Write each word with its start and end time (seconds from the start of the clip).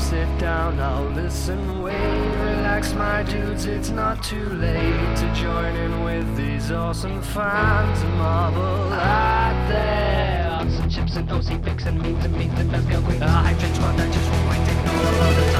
sit 0.00 0.38
down, 0.38 0.80
I'll 0.80 1.10
listen, 1.10 1.82
wait, 1.82 1.94
relax, 1.94 2.94
my 2.94 3.22
dudes, 3.22 3.66
it's 3.66 3.90
not 3.90 4.22
too 4.22 4.48
late 4.48 5.16
to 5.16 5.34
join 5.34 5.76
in 5.76 6.02
with 6.02 6.36
these 6.36 6.70
awesome 6.72 7.20
fans 7.22 8.00
and 8.00 8.14
marvel 8.14 8.90
there. 9.68 10.66
Some 10.70 10.88
chips 10.88 11.16
and 11.16 11.30
OC 11.30 11.62
fix 11.64 11.84
and 11.84 12.00
memes 12.00 12.24
and 12.24 12.34
memes 12.34 12.58
and 12.58 12.70
best 12.70 12.88
go 12.88 13.00
queen. 13.02 13.22
A 13.22 13.56
train 13.58 13.74
squad 13.74 13.96
that 13.96 14.12
just 14.12 14.30
won't 14.30 14.46
quite 14.46 14.68
ignore 14.68 15.06
all 15.22 15.34
the 15.34 15.42
toxic 15.52 15.59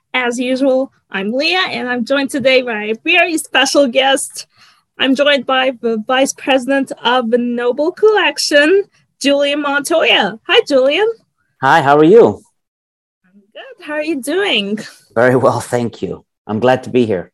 As 0.13 0.37
usual, 0.37 0.91
I'm 1.09 1.31
Leah 1.31 1.67
and 1.69 1.87
I'm 1.87 2.03
joined 2.03 2.29
today 2.29 2.61
by 2.63 2.83
a 2.83 2.95
very 2.95 3.37
special 3.37 3.87
guest. 3.87 4.45
I'm 4.97 5.15
joined 5.15 5.45
by 5.45 5.71
the 5.79 6.03
Vice 6.05 6.33
President 6.33 6.91
of 7.01 7.31
the 7.31 7.37
Noble 7.37 7.93
Collection, 7.93 8.83
Julian 9.21 9.61
Montoya. 9.61 10.37
Hi, 10.47 10.61
Julian. 10.67 11.07
Hi, 11.61 11.81
how 11.81 11.97
are 11.97 12.03
you? 12.03 12.41
I'm 13.25 13.41
good. 13.53 13.85
How 13.85 13.93
are 13.93 14.03
you 14.03 14.21
doing? 14.21 14.79
Very 15.15 15.37
well, 15.37 15.61
thank 15.61 16.01
you. 16.01 16.25
I'm 16.45 16.59
glad 16.59 16.83
to 16.83 16.89
be 16.89 17.05
here. 17.05 17.31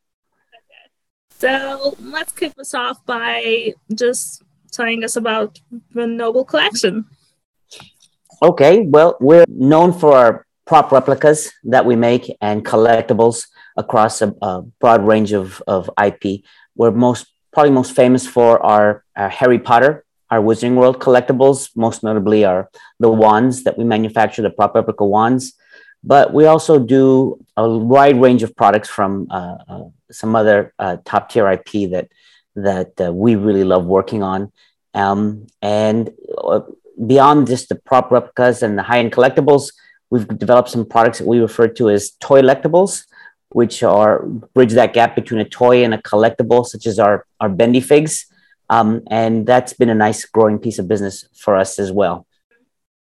So 1.39 1.95
let's 1.99 2.31
kick 2.31 2.53
this 2.55 2.75
off 2.75 3.03
by 3.07 3.73
just 3.93 4.43
telling 4.71 5.03
us 5.03 5.15
about 5.15 5.59
the 5.93 6.05
Noble 6.05 6.45
Collection. 6.45 7.05
Okay, 8.43 8.81
well, 8.81 9.17
we're 9.19 9.45
known 9.47 9.93
for 9.93 10.15
our 10.15 10.46
prop 10.67 10.91
replicas 10.91 11.51
that 11.63 11.85
we 11.85 11.95
make 11.95 12.35
and 12.41 12.63
collectibles 12.65 13.47
across 13.77 14.21
a, 14.21 14.35
a 14.41 14.61
broad 14.79 15.05
range 15.07 15.31
of, 15.31 15.63
of 15.65 15.89
IP. 16.03 16.41
We're 16.75 16.91
most 16.91 17.27
probably 17.53 17.71
most 17.71 17.95
famous 17.95 18.27
for 18.27 18.63
our, 18.63 19.03
our 19.15 19.29
Harry 19.29 19.57
Potter, 19.57 20.05
our 20.29 20.39
Wizarding 20.39 20.75
World 20.75 20.99
collectibles, 20.99 21.69
most 21.75 22.03
notably 22.03 22.43
are 22.43 22.69
the 22.99 23.09
wands 23.09 23.63
that 23.63 23.77
we 23.77 23.85
manufacture, 23.85 24.41
the 24.41 24.49
prop 24.49 24.75
replica 24.75 25.05
wands. 25.05 25.53
But 26.03 26.33
we 26.33 26.45
also 26.45 26.77
do 26.77 27.43
a 27.55 27.67
wide 27.67 28.21
range 28.21 28.43
of 28.43 28.55
products 28.55 28.89
from 28.89 29.27
uh, 29.31 29.57
uh, 29.67 29.83
some 30.11 30.35
other 30.35 30.73
uh, 30.77 30.97
top 31.05 31.29
tier 31.29 31.49
IP 31.49 31.89
that 31.91 32.09
that 32.55 32.99
uh, 32.99 33.13
we 33.13 33.35
really 33.35 33.63
love 33.63 33.85
working 33.85 34.23
on. 34.23 34.51
Um, 34.93 35.47
and 35.61 36.09
uh, 36.37 36.61
beyond 37.05 37.47
just 37.47 37.69
the 37.69 37.75
prop 37.75 38.11
replicas 38.11 38.63
and 38.63 38.77
the 38.77 38.83
high 38.83 38.99
end 38.99 39.11
collectibles, 39.11 39.71
we've 40.09 40.27
developed 40.27 40.69
some 40.69 40.85
products 40.85 41.19
that 41.19 41.27
we 41.27 41.39
refer 41.39 41.67
to 41.67 41.89
as 41.89 42.11
toy 42.19 42.41
collectibles, 42.41 43.05
which 43.49 43.83
are 43.83 44.25
bridge 44.25 44.73
that 44.73 44.93
gap 44.93 45.15
between 45.15 45.39
a 45.39 45.49
toy 45.49 45.83
and 45.83 45.93
a 45.93 45.97
collectible, 45.99 46.65
such 46.65 46.85
as 46.85 46.99
our, 46.99 47.25
our 47.39 47.49
bendy 47.49 47.81
figs. 47.81 48.25
Um, 48.69 49.01
and 49.09 49.45
that's 49.45 49.73
been 49.73 49.89
a 49.89 49.95
nice 49.95 50.25
growing 50.25 50.59
piece 50.59 50.79
of 50.79 50.87
business 50.87 51.27
for 51.33 51.55
us 51.55 51.79
as 51.79 51.91
well. 51.91 52.27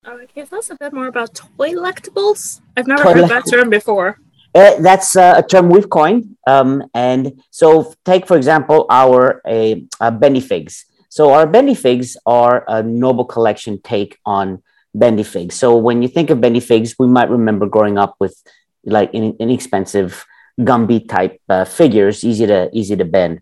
Uh, 0.04 0.18
can 0.18 0.28
you 0.36 0.46
tell 0.46 0.60
us 0.60 0.70
a 0.70 0.76
bit 0.76 0.92
more 0.92 1.08
about 1.08 1.34
toy 1.34 1.72
collectibles? 1.72 2.60
I've 2.76 2.86
never 2.86 3.02
Toy 3.02 3.14
heard 3.14 3.30
that 3.30 3.46
term 3.50 3.68
before. 3.68 4.18
Uh, 4.54 4.80
that's 4.80 5.16
uh, 5.16 5.34
a 5.36 5.42
term 5.42 5.68
we've 5.68 5.90
coined. 5.90 6.36
Um, 6.46 6.84
and 6.94 7.42
so, 7.50 7.92
take 8.04 8.26
for 8.26 8.36
example 8.36 8.86
our 8.88 9.42
a, 9.46 9.84
uh 10.00 10.10
bendy 10.10 10.40
figs. 10.40 10.86
So, 11.10 11.32
our 11.32 11.46
bendy 11.46 11.74
figs 11.74 12.16
are 12.24 12.64
a 12.68 12.82
noble 12.82 13.24
collection 13.24 13.80
take 13.82 14.18
on 14.24 14.62
bendy 14.98 15.22
figs. 15.22 15.54
So, 15.54 15.76
when 15.76 16.02
you 16.02 16.08
think 16.08 16.30
of 16.30 16.40
bendy 16.40 16.60
figs, 16.60 16.94
we 16.98 17.06
might 17.06 17.30
remember 17.30 17.66
growing 17.66 17.98
up 17.98 18.16
with 18.18 18.36
like 18.84 19.12
in, 19.12 19.36
inexpensive 19.38 20.24
Gumby 20.60 21.08
type 21.08 21.40
uh, 21.48 21.64
figures, 21.64 22.24
easy 22.24 22.46
to 22.46 22.68
easy 22.72 22.96
to 22.96 23.04
bend. 23.04 23.40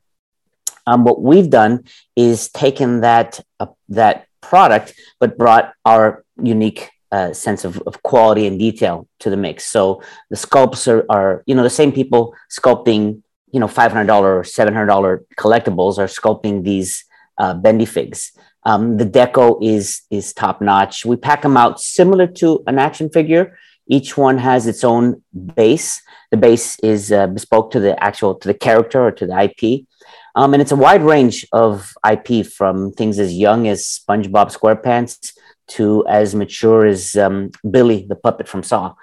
Um, 0.86 1.04
what 1.04 1.22
we've 1.22 1.50
done 1.50 1.84
is 2.14 2.48
taken 2.50 3.00
that 3.00 3.40
uh, 3.58 3.66
that 3.88 4.26
product, 4.40 4.94
but 5.18 5.38
brought 5.38 5.72
our 5.84 6.24
unique 6.40 6.90
uh, 7.10 7.32
sense 7.32 7.64
of, 7.64 7.82
of 7.86 8.02
quality 8.02 8.46
and 8.46 8.58
detail 8.58 9.08
to 9.20 9.30
the 9.30 9.36
mix. 9.36 9.64
So 9.64 10.02
the 10.30 10.36
sculpts 10.36 10.86
are, 10.92 11.04
are 11.08 11.42
you 11.46 11.54
know 11.54 11.62
the 11.62 11.70
same 11.70 11.92
people 11.92 12.34
sculpting 12.50 13.22
you 13.52 13.60
know 13.60 13.68
five 13.68 13.92
hundred 13.92 14.06
dollar 14.08 14.38
or 14.38 14.44
seven 14.44 14.74
hundred 14.74 14.86
dollar 14.86 15.24
collectibles 15.38 15.98
are 15.98 16.06
sculpting 16.06 16.64
these 16.64 17.04
uh, 17.38 17.54
bendy 17.54 17.86
figs. 17.86 18.32
Um, 18.66 18.96
the 18.96 19.06
deco 19.06 19.58
is 19.62 20.02
is 20.10 20.34
top 20.34 20.60
notch. 20.60 21.06
We 21.06 21.16
pack 21.16 21.42
them 21.42 21.56
out 21.56 21.80
similar 21.80 22.26
to 22.40 22.64
an 22.66 22.80
action 22.80 23.08
figure. 23.08 23.56
Each 23.88 24.16
one 24.16 24.38
has 24.38 24.66
its 24.66 24.82
own 24.82 25.22
base. 25.54 26.02
The 26.32 26.36
base 26.36 26.76
is 26.80 27.12
uh, 27.12 27.28
bespoke 27.28 27.70
to 27.70 27.80
the 27.80 27.92
actual 28.02 28.34
to 28.34 28.48
the 28.48 28.58
character 28.66 29.00
or 29.06 29.12
to 29.12 29.26
the 29.26 29.38
IP. 29.46 29.86
Um, 30.34 30.52
and 30.52 30.60
it's 30.60 30.72
a 30.72 30.76
wide 30.76 31.02
range 31.02 31.46
of 31.52 31.94
IP 32.12 32.44
from 32.44 32.90
things 32.92 33.20
as 33.20 33.32
young 33.32 33.68
as 33.68 33.84
SpongeBob 33.84 34.48
SquarePants 34.56 35.32
to 35.68 36.04
as 36.08 36.34
mature 36.34 36.84
as 36.86 37.16
um, 37.16 37.52
Billy 37.70 38.04
the 38.08 38.16
puppet 38.16 38.48
from 38.48 38.64
Saw. 38.64 38.94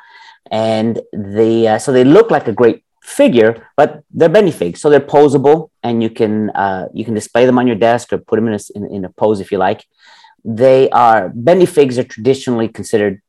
And 0.51 1.01
the 1.13 1.69
uh, 1.69 1.79
so 1.79 1.93
they 1.93 2.03
look 2.03 2.29
like 2.31 2.49
a 2.49 2.53
great 2.53 2.83
figure, 3.03 3.67
but 3.75 4.03
they're 4.11 4.29
bendy 4.29 4.51
figs, 4.51 4.79
so 4.81 4.89
they're 4.89 4.99
posable, 4.99 5.69
and 5.83 6.01
you 6.01 6.09
can 6.09 6.49
uh, 6.51 6.87
you 6.93 7.03
can 7.05 7.13
display 7.13 7.45
them 7.45 7.59
on 7.59 7.67
your 7.67 7.75
desk 7.75 8.13
or 8.13 8.17
put 8.17 8.37
them 8.37 8.47
in 8.47 8.53
a, 8.53 8.59
in, 8.75 8.95
in 8.95 9.05
a 9.05 9.09
pose 9.09 9.39
if 9.39 9.51
you 9.51 9.57
like. 9.57 9.85
They 10.45 10.89
are 10.89 11.29
bendy 11.29 11.65
figs 11.65 11.99
are 11.99 12.03
traditionally 12.03 12.69
considered 12.69 13.21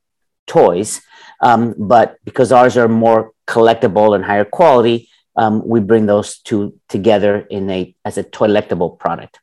toys, 0.47 1.03
um, 1.41 1.75
but 1.77 2.17
because 2.25 2.53
ours 2.53 2.77
are 2.77 2.89
more 2.89 3.33
collectible 3.47 4.15
and 4.15 4.25
higher 4.25 4.45
quality, 4.45 5.09
um, 5.37 5.67
we 5.67 5.81
bring 5.81 6.07
those 6.07 6.39
two 6.39 6.79
together 6.89 7.41
in 7.51 7.69
a 7.69 7.95
as 8.05 8.17
a 8.17 8.25
toilectable 8.25 8.99
product. 8.99 9.41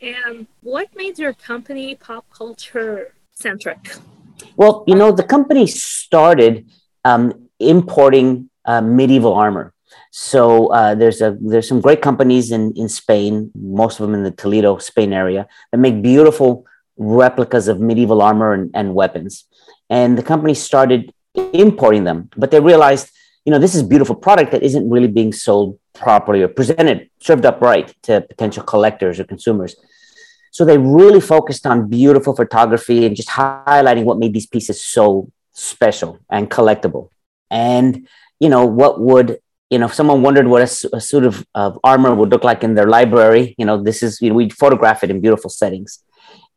And 0.00 0.46
what 0.60 0.88
made 0.94 1.18
your 1.18 1.32
company 1.32 1.94
pop 1.96 2.26
culture 2.30 3.14
centric? 3.32 3.96
Well, 4.56 4.84
you 4.86 4.94
know, 4.94 5.10
the 5.10 5.24
company 5.24 5.66
started 5.66 6.68
um, 7.04 7.48
importing 7.58 8.50
uh, 8.64 8.80
medieval 8.80 9.34
armor. 9.34 9.72
So 10.10 10.68
uh, 10.68 10.94
there's 10.94 11.20
a 11.20 11.36
there's 11.40 11.68
some 11.68 11.80
great 11.80 12.02
companies 12.02 12.50
in 12.50 12.72
in 12.76 12.88
Spain, 12.88 13.50
most 13.54 13.98
of 13.98 14.06
them 14.06 14.14
in 14.14 14.22
the 14.22 14.30
Toledo, 14.30 14.78
Spain 14.78 15.12
area, 15.12 15.46
that 15.70 15.78
make 15.78 16.02
beautiful 16.02 16.66
replicas 16.96 17.68
of 17.68 17.80
medieval 17.80 18.22
armor 18.22 18.52
and, 18.52 18.70
and 18.74 18.94
weapons. 18.94 19.44
And 19.90 20.16
the 20.16 20.22
company 20.22 20.54
started 20.54 21.12
importing 21.52 22.04
them, 22.04 22.30
but 22.36 22.50
they 22.50 22.60
realized, 22.60 23.10
you 23.44 23.50
know, 23.52 23.58
this 23.58 23.74
is 23.74 23.82
beautiful 23.82 24.14
product 24.14 24.52
that 24.52 24.62
isn't 24.62 24.88
really 24.88 25.08
being 25.08 25.32
sold 25.32 25.78
properly 25.92 26.42
or 26.42 26.48
presented, 26.48 27.10
served 27.20 27.44
up 27.44 27.60
right 27.60 27.94
to 28.02 28.20
potential 28.20 28.62
collectors 28.62 29.18
or 29.18 29.24
consumers. 29.24 29.76
So 30.52 30.64
they 30.64 30.78
really 30.78 31.20
focused 31.20 31.66
on 31.66 31.88
beautiful 31.88 32.34
photography 32.36 33.04
and 33.04 33.16
just 33.16 33.28
highlighting 33.28 34.04
what 34.04 34.18
made 34.18 34.32
these 34.32 34.46
pieces 34.46 34.80
so 34.84 35.30
special 35.52 36.20
and 36.30 36.48
collectible. 36.48 37.08
And, 37.50 38.08
you 38.40 38.48
know, 38.48 38.66
what 38.66 39.00
would, 39.00 39.38
you 39.70 39.78
know, 39.78 39.86
if 39.86 39.94
someone 39.94 40.22
wondered 40.22 40.46
what 40.46 40.62
a, 40.62 40.96
a 40.96 41.00
suit 41.00 41.24
of, 41.24 41.46
of 41.54 41.78
armor 41.82 42.14
would 42.14 42.30
look 42.30 42.44
like 42.44 42.62
in 42.64 42.74
their 42.74 42.86
library, 42.86 43.54
you 43.58 43.64
know, 43.64 43.82
this 43.82 44.02
is, 44.02 44.20
you 44.20 44.30
know, 44.30 44.36
we 44.36 44.50
photograph 44.50 45.02
it 45.04 45.10
in 45.10 45.20
beautiful 45.20 45.50
settings. 45.50 46.02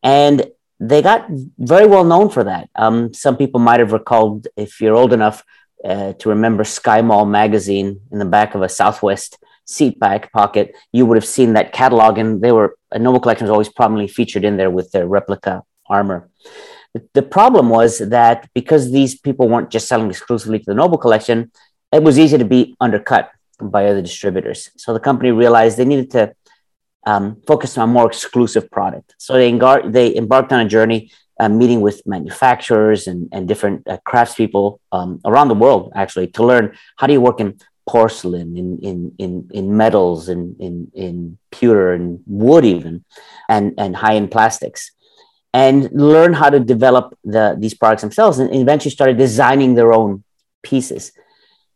And 0.04 0.46
they 0.80 1.02
got 1.02 1.28
very 1.58 1.88
well 1.88 2.04
known 2.04 2.30
for 2.30 2.44
that. 2.44 2.70
Um, 2.76 3.14
some 3.14 3.38
people 3.38 3.60
might 3.60 3.80
have 3.80 3.94
recalled, 3.94 4.48
if 4.56 4.80
you're 4.80 4.96
old 4.96 5.14
enough 5.14 5.44
uh, 5.84 6.14
to 6.14 6.30
remember 6.30 6.64
Sky 6.64 7.02
Mall 7.02 7.26
magazine 7.26 8.02
in 8.12 8.20
the 8.20 8.26
back 8.26 8.56
of 8.56 8.62
a 8.62 8.70
Southwest 8.70 9.38
seat 9.66 10.00
back 10.00 10.32
pocket, 10.32 10.76
you 10.92 11.06
would 11.06 11.18
have 11.18 11.26
seen 11.26 11.54
that 11.54 11.74
catalog, 11.74 12.18
and 12.18 12.42
they 12.42 12.52
were 12.52 12.78
a 12.92 13.00
Noble 13.00 13.20
Collection 13.20 13.46
was 13.46 13.52
always 13.52 13.70
prominently 13.70 14.08
featured 14.08 14.46
in 14.46 14.58
there 14.58 14.70
with 14.70 14.92
their 14.92 15.08
replica 15.08 15.64
armor. 15.90 16.30
The, 16.94 17.08
the 17.14 17.22
problem 17.24 17.70
was 17.70 18.00
that 18.00 18.50
because 18.54 18.92
these 18.92 19.20
people 19.20 19.50
weren't 19.50 19.70
just 19.70 19.88
selling 19.88 20.10
exclusively 20.10 20.60
to 20.60 20.66
the 20.66 20.74
Noble 20.74 20.98
Collection, 20.98 21.52
it 21.98 22.04
was 22.08 22.16
easy 22.24 22.38
to 22.44 22.50
be 22.58 22.62
undercut 22.86 23.26
by 23.76 23.82
other 23.90 24.04
distributors. 24.10 24.60
So 24.82 24.88
the 24.98 25.06
company 25.10 25.32
realized 25.44 25.74
they 25.78 25.90
needed 25.94 26.10
to 26.18 26.24
um, 27.12 27.26
focus 27.50 27.78
on 27.78 27.84
a 27.90 27.94
more 27.98 28.08
exclusive 28.12 28.66
product. 28.78 29.08
So 29.26 29.30
they, 29.40 29.50
engar- 29.54 29.86
they 29.96 30.08
embarked 30.22 30.52
on 30.56 30.60
a 30.66 30.70
journey 30.76 31.00
uh, 31.42 31.50
meeting 31.62 31.82
with 31.88 31.98
manufacturers 32.06 33.02
and, 33.12 33.30
and 33.34 33.48
different 33.52 33.78
uh, 33.88 33.98
craftspeople 34.10 34.68
um, 34.98 35.12
around 35.30 35.48
the 35.50 35.60
world, 35.64 35.84
actually, 36.02 36.28
to 36.36 36.42
learn 36.52 36.66
how 36.98 37.06
do 37.08 37.14
you 37.14 37.22
work 37.22 37.40
in 37.40 37.50
porcelain, 37.88 38.50
in 38.62 38.68
in 38.90 38.98
in, 39.24 39.32
in 39.60 39.66
metals, 39.84 40.30
in, 40.34 40.42
in 40.60 40.92
in 41.06 41.16
pewter 41.56 41.94
and 41.94 42.08
wood, 42.26 42.66
even, 42.76 42.94
and 43.48 43.66
and 43.78 43.96
high 43.96 44.16
end 44.20 44.30
plastics, 44.36 44.82
and 45.54 45.90
learn 45.94 46.34
how 46.34 46.50
to 46.50 46.60
develop 46.60 47.06
the 47.24 47.56
these 47.58 47.76
products 47.82 48.04
themselves, 48.06 48.40
and 48.40 48.54
eventually 48.54 48.92
started 48.92 49.18
designing 49.18 49.76
their 49.76 49.92
own 50.00 50.12
pieces. 50.70 51.04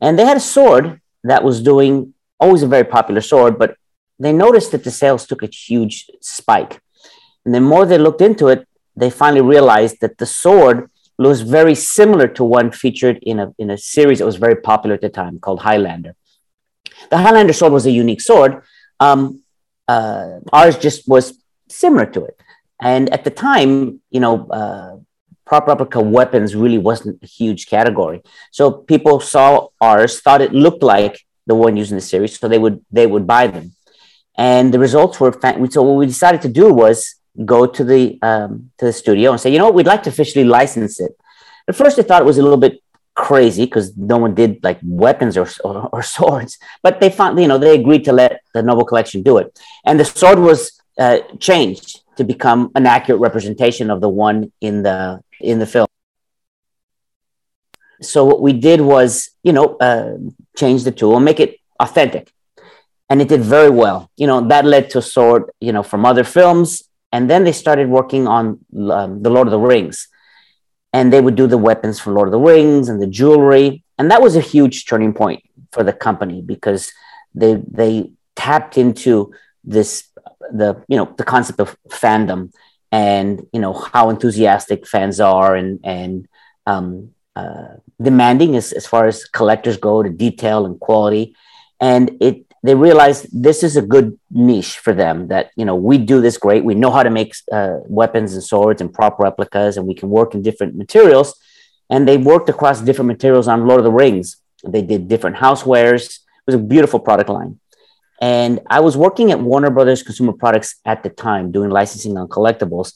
And 0.01 0.17
they 0.17 0.25
had 0.25 0.37
a 0.37 0.41
sword 0.55 0.99
that 1.23 1.43
was 1.43 1.61
doing 1.61 2.13
always 2.39 2.63
a 2.63 2.67
very 2.67 2.83
popular 2.83 3.21
sword, 3.21 3.59
but 3.59 3.75
they 4.19 4.33
noticed 4.33 4.71
that 4.71 4.83
the 4.83 4.91
sales 4.91 5.25
took 5.25 5.43
a 5.43 5.47
huge 5.47 6.09
spike. 6.21 6.81
And 7.45 7.53
the 7.53 7.61
more 7.61 7.85
they 7.85 7.97
looked 7.97 8.21
into 8.21 8.47
it, 8.47 8.67
they 8.95 9.09
finally 9.09 9.41
realized 9.41 10.01
that 10.01 10.17
the 10.17 10.25
sword 10.25 10.89
was 11.17 11.41
very 11.41 11.75
similar 11.75 12.27
to 12.27 12.43
one 12.43 12.71
featured 12.71 13.19
in 13.21 13.39
a, 13.39 13.53
in 13.57 13.69
a 13.69 13.77
series 13.77 14.19
that 14.19 14.25
was 14.25 14.35
very 14.35 14.55
popular 14.55 14.95
at 14.95 15.01
the 15.01 15.09
time 15.09 15.39
called 15.39 15.59
Highlander. 15.59 16.15
The 17.09 17.17
Highlander 17.17 17.53
sword 17.53 17.73
was 17.73 17.85
a 17.85 17.91
unique 17.91 18.21
sword. 18.21 18.63
Um, 18.99 19.43
uh, 19.87 20.39
ours 20.51 20.77
just 20.77 21.07
was 21.07 21.39
similar 21.69 22.05
to 22.07 22.25
it. 22.25 22.39
And 22.81 23.09
at 23.11 23.23
the 23.23 23.29
time, 23.29 24.01
you 24.09 24.19
know, 24.19 24.47
uh, 24.47 24.97
prop 25.51 25.67
replica 25.67 25.99
weapons 25.99 26.55
really 26.55 26.77
wasn't 26.77 27.21
a 27.21 27.27
huge 27.27 27.67
category. 27.67 28.21
So 28.51 28.71
people 28.71 29.19
saw 29.19 29.67
ours, 29.81 30.21
thought 30.21 30.39
it 30.39 30.53
looked 30.53 30.81
like 30.81 31.15
the 31.45 31.55
one 31.55 31.75
used 31.75 31.91
in 31.91 31.97
the 31.97 32.07
series, 32.13 32.39
so 32.39 32.47
they 32.47 32.57
would 32.65 32.77
they 32.89 33.05
would 33.05 33.27
buy 33.27 33.47
them. 33.47 33.73
And 34.37 34.73
the 34.73 34.79
results 34.79 35.19
were 35.19 35.33
fantastic. 35.33 35.73
so 35.73 35.83
what 35.83 35.97
we 35.97 36.05
decided 36.05 36.41
to 36.43 36.51
do 36.61 36.71
was 36.81 37.15
go 37.53 37.59
to 37.65 37.83
the 37.83 38.17
um, 38.29 38.71
to 38.77 38.85
the 38.85 38.93
studio 38.93 39.31
and 39.31 39.41
say, 39.41 39.51
you 39.51 39.59
know 39.59 39.65
what, 39.65 39.73
we'd 39.73 39.93
like 39.93 40.03
to 40.03 40.09
officially 40.15 40.45
license 40.45 41.01
it. 41.01 41.11
At 41.67 41.75
first, 41.75 41.97
they 41.97 42.03
thought 42.03 42.21
it 42.21 42.31
was 42.33 42.37
a 42.37 42.45
little 42.47 42.63
bit 42.67 42.75
crazy 43.13 43.65
because 43.65 43.87
no 43.97 44.17
one 44.17 44.33
did 44.33 44.63
like 44.63 44.79
weapons 44.81 45.35
or, 45.35 45.47
or, 45.65 45.89
or, 45.91 46.01
swords, 46.15 46.57
but 46.81 47.01
they 47.01 47.09
found 47.09 47.37
you 47.37 47.49
know 47.49 47.57
they 47.57 47.75
agreed 47.81 48.05
to 48.05 48.13
let 48.13 48.39
the 48.53 48.63
Noble 48.63 48.85
Collection 48.85 49.21
do 49.21 49.37
it, 49.37 49.47
and 49.85 49.99
the 49.99 50.05
sword 50.05 50.39
was 50.39 50.80
uh, 51.03 51.17
changed 51.49 51.87
to 52.17 52.23
become 52.33 52.61
an 52.79 52.85
accurate 52.95 53.21
representation 53.27 53.85
of 53.93 53.97
the 54.05 54.09
one 54.27 54.37
in 54.67 54.75
the 54.87 54.99
in 55.51 55.55
the 55.59 55.69
film. 55.75 55.87
So 58.01 58.19
what 58.29 58.41
we 58.41 58.53
did 58.69 58.79
was, 58.93 59.09
you 59.47 59.53
know, 59.57 59.67
uh, 59.87 60.17
change 60.61 60.79
the 60.83 60.95
tool 60.99 61.15
and 61.17 61.25
make 61.29 61.39
it 61.45 61.51
authentic, 61.85 62.25
and 63.09 63.17
it 63.23 63.29
did 63.33 63.41
very 63.57 63.73
well. 63.83 63.99
You 64.21 64.27
know, 64.27 64.39
that 64.51 64.63
led 64.73 64.89
to 64.91 64.97
a 65.03 65.07
sword, 65.15 65.43
you 65.59 65.71
know, 65.75 65.83
from 65.91 66.01
other 66.11 66.25
films 66.37 66.69
and 67.11 67.29
then 67.29 67.43
they 67.43 67.51
started 67.51 67.89
working 67.89 68.27
on 68.27 68.59
um, 68.89 69.21
the 69.21 69.29
Lord 69.29 69.47
of 69.47 69.51
the 69.51 69.59
Rings, 69.59 70.07
and 70.93 71.11
they 71.11 71.21
would 71.21 71.35
do 71.35 71.47
the 71.47 71.57
weapons 71.57 71.99
for 71.99 72.11
Lord 72.11 72.27
of 72.27 72.31
the 72.31 72.39
Rings 72.39 72.89
and 72.89 73.01
the 73.01 73.07
jewelry, 73.07 73.83
and 73.97 74.09
that 74.11 74.21
was 74.21 74.35
a 74.35 74.41
huge 74.41 74.85
turning 74.85 75.13
point 75.13 75.43
for 75.71 75.83
the 75.83 75.93
company 75.93 76.41
because 76.41 76.91
they 77.35 77.61
they 77.67 78.11
tapped 78.35 78.77
into 78.77 79.33
this 79.63 80.07
the 80.51 80.83
you 80.87 80.97
know 80.97 81.13
the 81.17 81.23
concept 81.23 81.59
of 81.59 81.77
fandom 81.89 82.51
and 82.91 83.45
you 83.53 83.59
know 83.59 83.73
how 83.73 84.09
enthusiastic 84.09 84.87
fans 84.87 85.19
are 85.19 85.55
and 85.55 85.79
and 85.83 86.27
um, 86.67 87.11
uh, 87.35 87.75
demanding 88.01 88.55
as, 88.55 88.71
as 88.73 88.85
far 88.85 89.07
as 89.07 89.25
collectors 89.25 89.77
go 89.77 90.03
to 90.03 90.09
detail 90.09 90.65
and 90.65 90.79
quality. 90.79 91.35
And 91.79 92.17
it 92.19 92.45
they 92.63 92.75
realized 92.75 93.25
this 93.31 93.63
is 93.63 93.75
a 93.75 93.81
good 93.81 94.19
niche 94.29 94.77
for 94.77 94.93
them 94.93 95.29
that 95.29 95.49
you 95.55 95.65
know 95.65 95.75
we 95.75 95.97
do 95.97 96.21
this 96.21 96.37
great. 96.37 96.63
We 96.63 96.75
know 96.75 96.91
how 96.91 97.03
to 97.03 97.09
make 97.09 97.33
uh, 97.51 97.77
weapons 97.85 98.33
and 98.33 98.43
swords 98.43 98.81
and 98.81 98.93
prop 98.93 99.19
replicas 99.19 99.77
and 99.77 99.87
we 99.87 99.95
can 99.95 100.09
work 100.09 100.35
in 100.35 100.41
different 100.41 100.75
materials. 100.75 101.35
And 101.89 102.07
they 102.07 102.17
worked 102.17 102.49
across 102.49 102.81
different 102.81 103.07
materials 103.07 103.47
on 103.47 103.67
lord 103.67 103.79
of 103.79 103.83
the 103.83 103.91
rings. 103.91 104.37
They 104.63 104.81
did 104.81 105.07
different 105.07 105.37
housewares. 105.37 106.03
It 106.05 106.45
was 106.45 106.55
a 106.55 106.59
beautiful 106.59 106.99
product 106.99 107.29
line 107.29 107.59
and 108.21 108.59
i 108.69 108.79
was 108.79 108.95
working 108.95 109.31
at 109.31 109.39
warner 109.39 109.69
brothers 109.69 110.03
consumer 110.03 110.33
products 110.33 110.75
at 110.85 111.03
the 111.03 111.09
time 111.09 111.51
doing 111.51 111.69
licensing 111.69 112.17
on 112.17 112.27
collectibles 112.27 112.93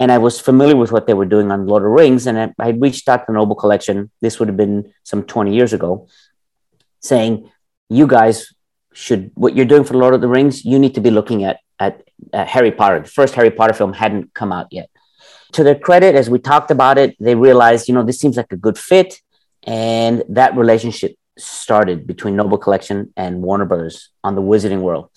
and 0.00 0.10
i 0.10 0.18
was 0.18 0.40
familiar 0.40 0.76
with 0.76 0.90
what 0.90 1.06
they 1.06 1.14
were 1.14 1.26
doing 1.26 1.52
on 1.52 1.66
lord 1.66 1.82
of 1.82 1.88
the 1.88 2.02
rings 2.02 2.26
and 2.26 2.38
i, 2.38 2.52
I 2.58 2.70
reached 2.70 3.08
out 3.08 3.26
to 3.26 3.32
noble 3.32 3.54
collection 3.54 4.10
this 4.20 4.38
would 4.38 4.48
have 4.48 4.56
been 4.56 4.92
some 5.04 5.22
20 5.22 5.54
years 5.54 5.72
ago 5.72 6.08
saying 7.00 7.50
you 7.88 8.06
guys 8.06 8.52
should 8.94 9.30
what 9.34 9.54
you're 9.56 9.66
doing 9.66 9.84
for 9.84 9.94
Lord 9.94 10.14
of 10.14 10.20
the 10.20 10.28
Rings, 10.28 10.64
you 10.64 10.78
need 10.78 10.94
to 10.94 11.00
be 11.00 11.10
looking 11.10 11.44
at 11.44 11.60
at, 11.78 12.02
at 12.32 12.48
Harry 12.48 12.70
Potter. 12.70 13.00
The 13.00 13.08
first 13.08 13.34
Harry 13.34 13.50
Potter 13.50 13.74
film 13.74 13.92
hadn't 13.92 14.34
come 14.34 14.52
out 14.52 14.68
yet. 14.70 14.88
To 15.52 15.64
their 15.64 15.74
credit, 15.74 16.14
as 16.14 16.30
we 16.30 16.38
talked 16.38 16.70
about 16.70 16.96
it, 16.98 17.16
they 17.18 17.34
realized, 17.34 17.88
you 17.88 17.94
know, 17.94 18.04
this 18.04 18.20
seems 18.20 18.36
like 18.36 18.52
a 18.52 18.56
good 18.56 18.78
fit, 18.78 19.20
and 19.64 20.22
that 20.28 20.56
relationship 20.56 21.16
started 21.42 22.06
between 22.06 22.36
Noble 22.36 22.58
Collection 22.58 23.12
and 23.16 23.42
Warner 23.42 23.64
Brothers 23.64 24.10
on 24.24 24.34
the 24.34 24.42
Wizarding 24.42 24.80
World, 24.80 25.10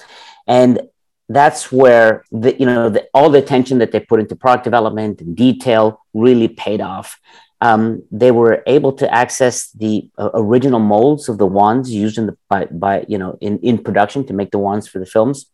and 0.48 0.82
that's 1.30 1.72
where 1.72 2.24
the 2.32 2.56
you 2.60 2.66
know 2.66 2.90
the, 2.90 3.08
all 3.14 3.30
the 3.30 3.40
attention 3.40 3.80
that 3.80 3.92
they 3.92 4.00
put 4.00 4.20
into 4.20 4.36
product 4.36 4.64
development 4.64 5.22
and 5.22 5.36
detail 5.36 6.02
really 6.14 6.48
paid 6.48 6.82
off. 6.82 7.20
Um, 7.62 8.04
they 8.12 8.32
were 8.32 8.64
able 8.68 8.94
to 8.94 9.12
access 9.12 9.72
the 9.72 10.10
uh, 10.18 10.30
original 10.34 10.80
molds 10.80 11.30
of 11.30 11.38
the 11.38 11.46
wands 11.48 11.90
used 11.90 12.18
in 12.18 12.28
the 12.28 12.38
by, 12.50 12.66
by 12.66 13.06
you 13.08 13.18
know 13.18 13.38
in, 13.42 13.60
in 13.60 13.78
production 13.80 14.26
to 14.28 14.34
make 14.34 14.52
the 14.52 14.60
wands 14.60 14.88
for 14.88 15.00
the 15.00 15.06
films 15.06 15.48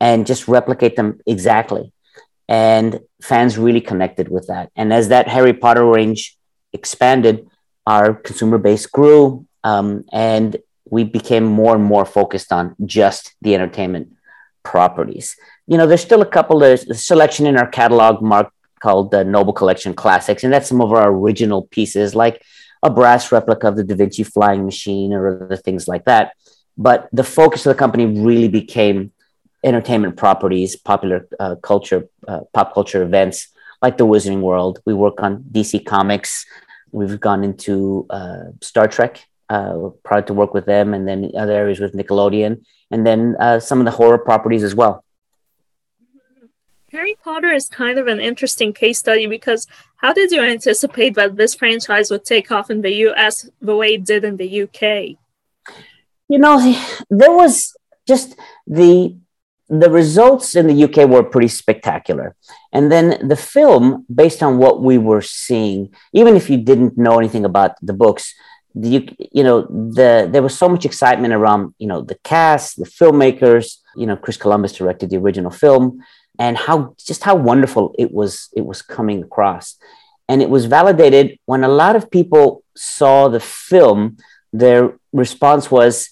and 0.00 0.26
just 0.26 0.48
replicate 0.48 0.96
them 0.96 1.20
exactly. 1.26 1.92
And 2.48 3.00
fans 3.22 3.56
really 3.56 3.80
connected 3.80 4.28
with 4.28 4.48
that. 4.48 4.70
And 4.74 4.92
as 4.92 5.08
that 5.08 5.28
harry 5.28 5.52
potter 5.52 5.86
range 5.86 6.36
expanded 6.72 7.46
our 7.86 8.14
consumer 8.14 8.58
base 8.58 8.86
grew 8.86 9.46
um, 9.64 10.04
and 10.12 10.56
we 10.90 11.04
became 11.04 11.44
more 11.44 11.74
and 11.74 11.84
more 11.84 12.04
focused 12.04 12.52
on 12.52 12.74
just 12.84 13.34
the 13.42 13.54
entertainment 13.54 14.12
properties 14.62 15.36
you 15.66 15.76
know 15.76 15.86
there's 15.86 16.02
still 16.02 16.22
a 16.22 16.26
couple 16.26 16.62
of 16.62 16.78
selection 16.96 17.46
in 17.46 17.56
our 17.56 17.66
catalog 17.66 18.22
marked 18.22 18.52
called 18.82 19.12
the 19.12 19.24
Noble 19.24 19.52
Collection 19.52 19.94
Classics, 19.94 20.42
and 20.44 20.52
that's 20.52 20.68
some 20.68 20.82
of 20.82 20.92
our 20.92 21.10
original 21.10 21.62
pieces, 21.70 22.14
like 22.14 22.42
a 22.82 22.90
brass 22.90 23.30
replica 23.30 23.68
of 23.68 23.76
the 23.76 23.84
Da 23.84 23.94
Vinci 23.94 24.24
flying 24.24 24.64
machine 24.64 25.12
or 25.12 25.44
other 25.44 25.56
things 25.56 25.86
like 25.86 26.04
that. 26.04 26.32
But 26.76 27.08
the 27.12 27.24
focus 27.24 27.64
of 27.64 27.70
the 27.70 27.78
company 27.78 28.06
really 28.06 28.48
became 28.48 29.12
entertainment 29.62 30.16
properties, 30.16 30.74
popular 30.74 31.28
uh, 31.38 31.54
culture, 31.62 32.08
uh, 32.26 32.40
pop 32.52 32.74
culture 32.74 33.02
events 33.02 33.48
like 33.80 33.98
the 33.98 34.06
Wizarding 34.06 34.40
World. 34.40 34.80
We 34.84 34.94
work 34.94 35.22
on 35.22 35.44
DC 35.52 35.86
Comics. 35.86 36.44
We've 36.90 37.20
gone 37.20 37.44
into 37.44 38.06
uh, 38.10 38.50
Star 38.60 38.88
Trek, 38.88 39.24
uh, 39.48 39.90
proud 40.04 40.26
to 40.28 40.34
work 40.34 40.54
with 40.54 40.66
them, 40.66 40.94
and 40.94 41.06
then 41.06 41.30
other 41.36 41.52
areas 41.52 41.80
with 41.80 41.94
Nickelodeon, 41.94 42.64
and 42.90 43.06
then 43.06 43.36
uh, 43.38 43.60
some 43.60 43.78
of 43.80 43.84
the 43.84 43.90
horror 43.90 44.18
properties 44.18 44.62
as 44.62 44.74
well. 44.74 45.04
Harry 46.92 47.16
Potter 47.24 47.50
is 47.50 47.68
kind 47.68 47.98
of 47.98 48.06
an 48.06 48.20
interesting 48.20 48.74
case 48.74 48.98
study 48.98 49.26
because 49.26 49.66
how 49.96 50.12
did 50.12 50.30
you 50.30 50.42
anticipate 50.42 51.14
that 51.14 51.36
this 51.36 51.54
franchise 51.54 52.10
would 52.10 52.24
take 52.24 52.52
off 52.52 52.70
in 52.70 52.82
the 52.82 52.92
US 53.06 53.48
the 53.62 53.74
way 53.74 53.94
it 53.94 54.04
did 54.04 54.24
in 54.24 54.36
the 54.36 54.62
UK? 54.64 55.16
You 56.28 56.38
know, 56.38 56.58
there 57.08 57.32
was 57.32 57.74
just 58.06 58.36
the 58.66 59.16
the 59.68 59.90
results 59.90 60.54
in 60.54 60.66
the 60.66 60.84
UK 60.84 61.08
were 61.08 61.22
pretty 61.22 61.48
spectacular. 61.48 62.36
And 62.74 62.92
then 62.92 63.26
the 63.26 63.36
film, 63.36 64.04
based 64.14 64.42
on 64.42 64.58
what 64.58 64.82
we 64.82 64.98
were 64.98 65.22
seeing, 65.22 65.94
even 66.12 66.36
if 66.36 66.50
you 66.50 66.58
didn't 66.58 66.98
know 66.98 67.18
anything 67.18 67.46
about 67.46 67.72
the 67.80 67.94
books, 67.94 68.34
you 68.74 69.08
you 69.18 69.44
know 69.44 69.62
the 69.62 70.28
there 70.30 70.42
was 70.42 70.56
so 70.56 70.68
much 70.68 70.84
excitement 70.84 71.34
around 71.34 71.74
you 71.78 71.86
know 71.86 72.00
the 72.02 72.18
cast, 72.24 72.78
the 72.78 72.86
filmmakers. 72.86 73.78
You 73.94 74.06
know, 74.06 74.16
Chris 74.16 74.38
Columbus 74.38 74.72
directed 74.72 75.10
the 75.10 75.18
original 75.18 75.50
film 75.50 76.02
and 76.38 76.56
how 76.56 76.94
just 76.98 77.22
how 77.24 77.34
wonderful 77.34 77.94
it 77.98 78.12
was 78.12 78.48
it 78.56 78.64
was 78.64 78.82
coming 78.82 79.22
across 79.22 79.76
and 80.28 80.40
it 80.40 80.48
was 80.48 80.64
validated 80.66 81.38
when 81.44 81.64
a 81.64 81.68
lot 81.68 81.96
of 81.96 82.10
people 82.10 82.62
saw 82.76 83.28
the 83.28 83.40
film 83.40 84.16
their 84.52 84.98
response 85.12 85.70
was 85.70 86.08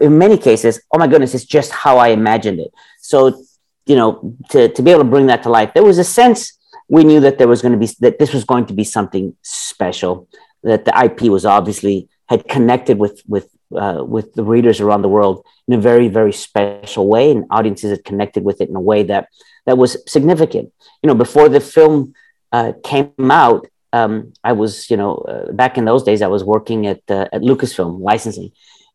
in 0.00 0.18
many 0.18 0.38
cases 0.38 0.80
oh 0.92 0.98
my 0.98 1.06
goodness 1.06 1.34
it's 1.34 1.44
just 1.44 1.70
how 1.70 1.98
i 1.98 2.08
imagined 2.08 2.60
it 2.60 2.70
so 3.00 3.44
you 3.86 3.96
know 3.96 4.36
to, 4.50 4.68
to 4.68 4.82
be 4.82 4.90
able 4.90 5.02
to 5.02 5.08
bring 5.08 5.26
that 5.26 5.42
to 5.42 5.48
life 5.48 5.72
there 5.74 5.84
was 5.84 5.98
a 5.98 6.04
sense 6.04 6.58
we 6.88 7.04
knew 7.04 7.20
that 7.20 7.38
there 7.38 7.48
was 7.48 7.62
going 7.62 7.72
to 7.72 7.78
be 7.78 7.88
that 8.00 8.18
this 8.18 8.32
was 8.32 8.44
going 8.44 8.66
to 8.66 8.74
be 8.74 8.84
something 8.84 9.34
special 9.42 10.28
that 10.62 10.84
the 10.84 11.04
ip 11.04 11.20
was 11.22 11.44
obviously 11.44 12.08
had 12.28 12.48
connected 12.48 12.98
with 12.98 13.22
with 13.26 13.48
uh, 13.74 14.04
with 14.06 14.34
the 14.34 14.44
readers 14.44 14.80
around 14.80 15.02
the 15.02 15.08
world 15.08 15.44
in 15.66 15.74
a 15.74 15.80
very 15.80 16.08
very 16.08 16.32
special 16.32 17.08
way 17.08 17.30
and 17.30 17.44
audiences 17.50 17.90
had 17.90 18.04
connected 18.04 18.44
with 18.44 18.60
it 18.60 18.68
in 18.68 18.76
a 18.76 18.80
way 18.80 19.02
that 19.02 19.28
that 19.66 19.78
was 19.78 19.96
significant 20.10 20.72
you 21.02 21.08
know 21.08 21.14
before 21.14 21.48
the 21.48 21.60
film 21.60 22.14
uh, 22.52 22.72
came 22.84 23.30
out 23.30 23.66
um, 23.92 24.32
i 24.44 24.52
was 24.52 24.90
you 24.90 24.96
know 24.96 25.14
uh, 25.16 25.50
back 25.52 25.78
in 25.78 25.84
those 25.84 26.02
days 26.02 26.22
i 26.22 26.26
was 26.26 26.44
working 26.44 26.86
at 26.86 27.00
uh, 27.08 27.26
at 27.32 27.40
lucasfilm 27.42 28.00
licensing 28.00 28.50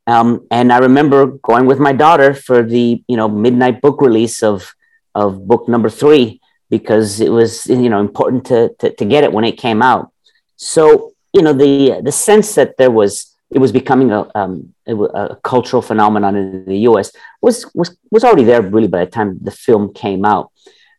um, 0.06 0.46
and 0.52 0.72
i 0.72 0.78
remember 0.78 1.26
going 1.50 1.66
with 1.66 1.80
my 1.80 1.92
daughter 1.92 2.34
for 2.34 2.62
the 2.62 3.04
you 3.08 3.18
know 3.18 3.28
midnight 3.28 3.82
book 3.82 4.00
release 4.02 4.44
of 4.44 4.76
of 5.16 5.48
book 5.48 5.68
number 5.68 5.90
three 5.90 6.40
because 6.70 7.20
it 7.20 7.32
was 7.32 7.68
you 7.68 7.90
know 7.90 8.00
important 8.00 8.46
to, 8.46 8.70
to, 8.80 8.94
to 8.94 9.06
get 9.06 9.24
it 9.24 9.34
when 9.34 9.44
it 9.44 9.58
came 9.58 9.82
out. 9.82 10.12
So 10.56 11.14
you 11.38 11.44
know 11.44 11.54
the 11.54 12.02
the 12.04 12.12
sense 12.12 12.56
that 12.56 12.78
there 12.78 12.92
was 12.92 13.14
it 13.50 13.60
was 13.60 13.72
becoming 13.72 14.12
a, 14.12 14.30
um, 14.36 14.74
a, 14.88 15.38
cultural 15.42 15.82
phenomenon 15.82 16.36
in 16.36 16.66
the 16.66 16.80
U.S. 16.90 17.12
was 17.42 17.56
was 17.74 17.96
was 18.12 18.24
already 18.24 18.44
there 18.44 18.62
really 18.62 18.90
by 18.96 19.06
the 19.06 19.12
time 19.18 19.38
the 19.42 19.52
film 19.66 19.94
came 19.94 20.26
out. 20.26 20.52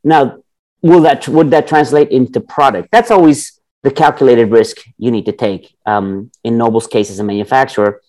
Now, 0.02 0.38
will 0.80 1.02
that 1.02 1.28
would 1.28 1.50
that 1.50 1.66
translate 1.66 2.10
into 2.10 2.40
product? 2.40 2.88
That's 2.90 3.10
always 3.10 3.60
the 3.82 3.90
calculated 3.90 4.50
risk 4.50 4.76
you 4.96 5.10
need 5.10 5.26
to 5.26 5.32
take. 5.46 5.76
Um, 5.84 6.30
in 6.42 6.56
Noble's 6.56 6.86
case 6.86 7.10
as 7.10 7.18
a 7.18 7.24
manufacturer, 7.24 8.00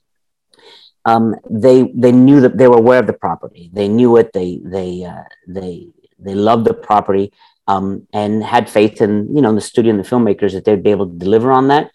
um, 1.05 1.35
they 1.49 1.91
they 2.03 2.11
knew 2.11 2.39
that 2.41 2.57
they 2.57 2.67
were 2.67 2.77
aware 2.77 2.99
of 2.99 3.07
the 3.07 3.13
property. 3.27 3.69
They 3.73 3.87
knew 3.87 4.17
it. 4.17 4.31
They 4.31 4.61
they 4.63 5.03
uh, 5.03 5.23
they 5.47 5.89
they 6.17 6.35
loved 6.35 6.65
the 6.65 6.73
property 6.73 7.33
um, 7.67 8.07
and 8.13 8.43
had 8.43 8.69
faith 8.69 9.01
in 9.01 9.35
you 9.35 9.41
know 9.41 9.53
the 9.53 9.61
studio 9.61 9.91
and 9.91 9.99
the 9.99 10.09
filmmakers 10.09 10.53
that 10.53 10.63
they'd 10.65 10.83
be 10.83 10.91
able 10.91 11.07
to 11.07 11.17
deliver 11.17 11.51
on 11.51 11.67
that. 11.67 11.91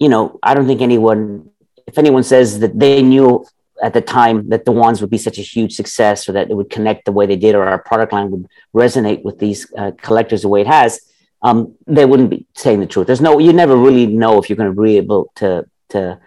You 0.00 0.08
know, 0.08 0.40
I 0.42 0.54
don't 0.54 0.66
think 0.66 0.80
anyone, 0.80 1.50
if 1.86 1.96
anyone 1.98 2.24
says 2.24 2.58
that 2.60 2.76
they 2.76 3.02
knew 3.02 3.46
at 3.82 3.94
the 3.94 4.00
time 4.00 4.48
that 4.48 4.64
the 4.64 4.72
wands 4.72 5.00
would 5.00 5.10
be 5.10 5.18
such 5.18 5.38
a 5.38 5.42
huge 5.42 5.74
success 5.74 6.28
or 6.28 6.32
that 6.32 6.50
it 6.50 6.54
would 6.54 6.70
connect 6.70 7.04
the 7.04 7.12
way 7.12 7.26
they 7.26 7.36
did 7.36 7.54
or 7.54 7.64
our 7.64 7.78
product 7.78 8.12
line 8.12 8.30
would 8.30 8.46
resonate 8.74 9.22
with 9.22 9.38
these 9.38 9.72
uh, 9.76 9.92
collectors 10.02 10.42
the 10.42 10.48
way 10.48 10.60
it 10.60 10.66
has, 10.66 11.00
um, 11.42 11.74
they 11.86 12.04
wouldn't 12.04 12.30
be 12.30 12.46
saying 12.54 12.80
the 12.80 12.86
truth. 12.86 13.06
There's 13.06 13.20
no, 13.20 13.38
you 13.38 13.52
never 13.52 13.76
really 13.76 14.06
know 14.06 14.38
if 14.38 14.48
you're 14.48 14.56
going 14.56 14.74
to 14.74 14.82
be 14.82 14.96
able 14.98 15.32
to, 15.36 15.66
to 15.90 16.20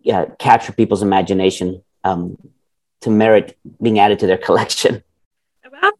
yeah, 0.00 0.26
capture 0.38 0.72
people's 0.72 1.02
imagination 1.02 1.82
um, 2.04 2.38
to 3.00 3.10
merit 3.10 3.56
being 3.82 3.98
added 3.98 4.20
to 4.20 4.26
their 4.26 4.38
collection. 4.38 5.02
About 5.64 5.94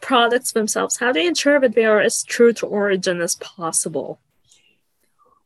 products 0.00 0.52
themselves, 0.52 0.98
how 0.98 1.12
do 1.12 1.20
you 1.20 1.28
ensure 1.28 1.58
that 1.60 1.74
they 1.74 1.84
are 1.84 2.00
as 2.00 2.22
true 2.22 2.52
to 2.54 2.66
origin 2.66 3.20
as 3.20 3.36
possible? 3.36 4.20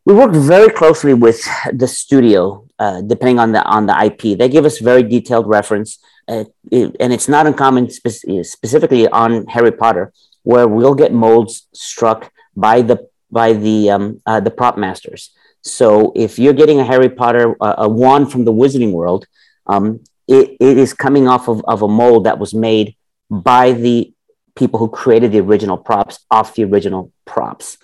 We 0.08 0.14
worked 0.14 0.36
very 0.36 0.70
closely 0.70 1.12
with 1.12 1.46
the 1.70 1.86
studio, 1.86 2.66
uh, 2.78 3.02
depending 3.02 3.38
on 3.38 3.52
the 3.52 3.62
on 3.62 3.84
the 3.84 3.94
IP. 4.06 4.38
They 4.38 4.48
give 4.48 4.64
us 4.64 4.78
very 4.78 5.02
detailed 5.02 5.46
reference, 5.46 5.98
uh, 6.26 6.44
it, 6.72 6.96
and 6.98 7.12
it's 7.12 7.28
not 7.28 7.46
uncommon, 7.46 7.90
spe- 7.90 8.24
specifically 8.42 9.06
on 9.06 9.44
Harry 9.48 9.70
Potter, 9.70 10.14
where 10.44 10.66
we'll 10.66 10.94
get 10.94 11.12
molds 11.12 11.68
struck 11.74 12.32
by 12.56 12.80
the 12.80 13.06
by 13.30 13.52
the 13.52 13.90
um, 13.90 14.22
uh, 14.24 14.40
the 14.40 14.50
prop 14.50 14.78
masters. 14.78 15.28
So 15.60 16.14
if 16.16 16.38
you're 16.38 16.54
getting 16.54 16.80
a 16.80 16.84
Harry 16.84 17.10
Potter 17.10 17.54
a 17.60 17.86
wand 17.86 18.32
from 18.32 18.46
the 18.46 18.52
Wizarding 18.60 18.92
World, 18.92 19.26
um, 19.66 20.00
it, 20.26 20.56
it 20.58 20.78
is 20.78 20.94
coming 20.94 21.28
off 21.28 21.48
of, 21.48 21.62
of 21.68 21.82
a 21.82 21.88
mold 21.88 22.24
that 22.24 22.38
was 22.38 22.54
made 22.54 22.96
by 23.28 23.72
the 23.72 24.14
people 24.56 24.78
who 24.78 24.88
created 24.88 25.32
the 25.32 25.40
original 25.40 25.76
props 25.76 26.24
off 26.30 26.54
the 26.54 26.64
original 26.64 27.12
props. 27.26 27.76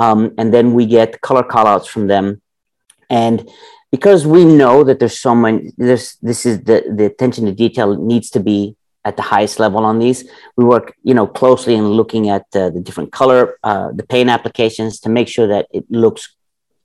Um, 0.00 0.20
and 0.38 0.52
then 0.54 0.66
we 0.72 0.86
get 0.86 1.20
color 1.20 1.42
callouts 1.42 1.86
from 1.86 2.06
them. 2.06 2.40
And 3.10 3.48
because 3.90 4.26
we 4.26 4.44
know 4.44 4.84
that 4.84 4.98
there's 4.98 5.18
so 5.18 5.34
many, 5.34 5.72
this 5.76 6.16
this 6.28 6.46
is 6.46 6.54
the, 6.68 6.78
the 6.98 7.06
attention 7.12 7.44
to 7.46 7.52
detail 7.52 7.88
needs 8.12 8.30
to 8.30 8.40
be 8.40 8.76
at 9.04 9.16
the 9.16 9.22
highest 9.34 9.58
level 9.58 9.84
on 9.84 9.98
these. 9.98 10.28
We 10.56 10.64
work, 10.64 10.94
you 11.02 11.14
know, 11.14 11.26
closely 11.26 11.74
in 11.74 11.86
looking 12.00 12.28
at 12.28 12.44
uh, 12.54 12.70
the 12.70 12.80
different 12.80 13.12
color, 13.12 13.58
uh, 13.62 13.88
the 13.92 14.06
paint 14.14 14.30
applications 14.30 15.00
to 15.00 15.08
make 15.08 15.28
sure 15.28 15.48
that 15.48 15.66
it 15.72 15.84
looks 15.90 16.34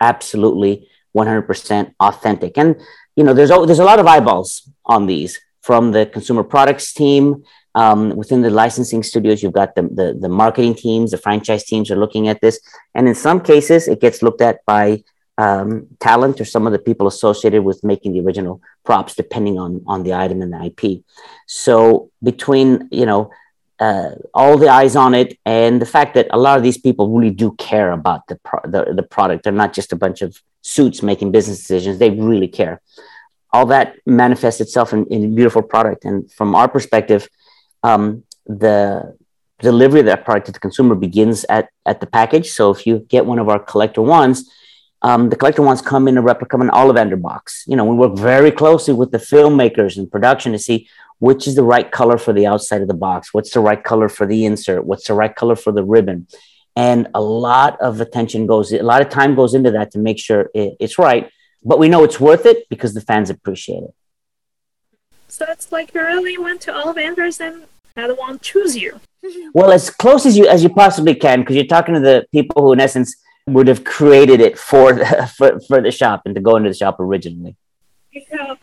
absolutely 0.02 0.90
100% 1.16 1.94
authentic. 2.00 2.58
And 2.58 2.76
you 3.16 3.24
know, 3.24 3.34
there's 3.34 3.50
there's 3.50 3.80
a 3.80 3.92
lot 3.92 4.00
of 4.00 4.08
eyeballs 4.08 4.70
on 4.86 5.06
these 5.06 5.40
from 5.62 5.92
the 5.92 6.06
consumer 6.06 6.44
products 6.44 6.94
team. 6.94 7.44
Um, 7.76 8.16
within 8.16 8.42
the 8.42 8.50
licensing 8.50 9.04
studios, 9.04 9.44
you've 9.44 9.54
got 9.54 9.76
the, 9.76 9.84
the, 9.84 10.18
the 10.20 10.30
marketing 10.30 10.76
teams, 10.76 11.12
the 11.12 11.18
franchise 11.18 11.66
teams 11.66 11.92
are 11.92 11.98
looking 11.98 12.30
at 12.30 12.42
this, 12.42 12.60
and 12.96 13.08
in 13.08 13.16
some 13.16 13.42
cases, 13.42 13.88
it 13.88 14.00
gets 14.00 14.24
looked 14.24 14.42
at 14.42 14.66
by 14.66 15.04
um, 15.38 15.88
talent 16.00 16.40
or 16.40 16.46
some 16.46 16.66
of 16.66 16.72
the 16.72 16.80
people 16.80 17.08
associated 17.08 17.64
with 17.64 17.84
making 17.84 18.14
the 18.14 18.22
original 18.22 18.62
props, 18.86 19.16
depending 19.16 19.60
on 19.60 19.84
on 19.86 20.04
the 20.04 20.14
item 20.14 20.42
and 20.42 20.54
the 20.54 20.66
IP. 20.66 21.04
So 21.48 22.10
between 22.24 22.88
you 22.92 23.06
know 23.06 23.32
uh, 23.80 24.12
all 24.34 24.58
the 24.58 24.70
eyes 24.70 24.96
on 24.96 25.14
it 25.14 25.38
and 25.46 25.82
the 25.82 25.86
fact 25.86 26.14
that 26.14 26.28
a 26.32 26.38
lot 26.38 26.58
of 26.58 26.64
these 26.64 26.78
people 26.78 27.10
really 27.10 27.34
do 27.34 27.52
care 27.58 27.92
about 27.92 28.28
the, 28.28 28.38
pro- 28.38 28.70
the, 28.70 28.94
the 28.94 29.04
product. 29.04 29.44
They're 29.44 29.54
not 29.54 29.74
just 29.74 29.92
a 29.92 29.98
bunch 29.98 30.22
of 30.22 30.42
suits 30.62 31.04
making 31.04 31.32
business 31.32 31.60
decisions. 31.60 32.00
They 32.00 32.10
really 32.10 32.48
care. 32.48 32.82
All 33.52 33.66
that 33.68 33.96
manifests 34.06 34.62
itself 34.62 34.94
in, 34.94 35.06
in 35.08 35.26
a 35.26 35.28
beautiful 35.28 35.62
product. 35.62 36.06
And 36.06 36.32
from 36.32 36.56
our 36.56 36.68
perspective 36.68 37.28
um, 37.86 38.24
the 38.46 39.16
delivery 39.60 40.00
of 40.02 40.08
that 40.08 40.26
product 40.26 40.48
to 40.48 40.52
the 40.52 40.60
consumer 40.60 40.96
begins 40.96 41.46
at, 41.50 41.70
at 41.86 42.00
the 42.00 42.08
package. 42.08 42.50
So 42.52 42.72
if 42.72 42.86
you 42.88 43.00
get 43.16 43.26
one 43.26 43.40
of 43.40 43.48
our 43.48 43.60
collector 43.60 44.02
ones, 44.02 44.38
um, 45.02 45.30
the 45.30 45.36
collector 45.36 45.62
ones 45.62 45.82
come 45.82 46.08
in 46.08 46.18
a 46.18 46.22
replica 46.22 46.56
of 46.56 46.62
an 46.62 46.70
Ollivander 46.70 47.22
box. 47.22 47.64
You 47.68 47.76
know 47.76 47.86
we 47.86 47.96
work 47.96 48.18
very 48.18 48.52
closely 48.52 48.94
with 48.94 49.12
the 49.12 49.20
filmmakers 49.20 49.98
and 49.98 50.12
production 50.12 50.52
to 50.54 50.60
see 50.60 50.88
which 51.20 51.48
is 51.48 51.56
the 51.56 51.64
right 51.64 51.90
color 51.92 52.18
for 52.18 52.34
the 52.34 52.46
outside 52.46 52.82
of 52.82 52.90
the 52.90 53.02
box 53.08 53.34
what's 53.34 53.52
the 53.52 53.62
right 53.62 53.82
color 53.82 54.10
for 54.10 54.26
the 54.26 54.46
insert 54.46 54.84
what's 54.84 55.08
the 55.08 55.14
right 55.14 55.36
color 55.36 55.56
for 55.56 55.72
the 55.72 55.84
ribbon. 55.84 56.28
And 56.76 57.08
a 57.14 57.22
lot 57.22 57.80
of 57.80 58.02
attention 58.02 58.48
goes 58.48 58.74
a 58.74 58.82
lot 58.94 59.02
of 59.04 59.10
time 59.10 59.36
goes 59.36 59.54
into 59.54 59.72
that 59.72 59.92
to 59.92 60.00
make 60.00 60.20
sure 60.20 60.50
it, 60.54 60.74
it's 60.80 60.98
right. 60.98 61.30
But 61.64 61.80
we 61.80 61.88
know 61.88 62.04
it's 62.04 62.20
worth 62.20 62.46
it 62.46 62.68
because 62.70 62.94
the 62.94 63.06
fans 63.10 63.30
appreciate 63.30 63.84
it. 63.90 63.94
So 65.28 65.46
it's 65.50 65.72
like 65.72 65.94
you 65.94 66.02
really 66.02 66.38
went 66.38 66.62
to 66.62 66.72
Ollivanders 66.72 67.40
and 67.40 67.66
had 67.96 68.12
one 68.12 68.40
choose 68.40 68.76
you 68.76 69.00
well 69.54 69.72
as 69.72 69.90
close 69.90 70.26
as 70.26 70.38
you 70.38 70.48
as 70.48 70.64
you 70.64 70.70
possibly 70.70 71.16
can 71.16 71.42
because 71.42 71.56
you're 71.56 71.66
talking 71.66 71.96
to 71.96 72.00
the 72.00 72.26
people 72.32 72.62
who 72.62 72.74
in 72.74 72.80
essence 72.80 73.16
would 73.48 73.68
have 73.68 73.84
created 73.84 74.42
it 74.42 74.58
for 74.58 74.94
the, 74.94 75.32
for, 75.38 75.60
for 75.62 75.82
the 75.82 75.92
shop 75.92 76.22
and 76.26 76.36
to 76.36 76.42
go 76.42 76.56
into 76.56 76.70
the 76.70 76.76
shop 76.76 77.00
originally 77.00 77.56
yeah 78.12 78.56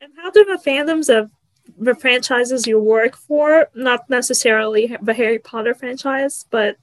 and 0.00 0.12
how 0.16 0.30
do 0.30 0.44
the 0.44 0.60
fandoms 0.64 1.08
of 1.14 1.30
the 1.76 1.94
franchises 1.94 2.66
you 2.66 2.80
work 2.80 3.16
for, 3.16 3.68
not 3.74 4.08
necessarily 4.08 4.96
the 5.02 5.14
Harry 5.14 5.38
Potter 5.38 5.74
franchise, 5.74 6.46
but 6.50 6.76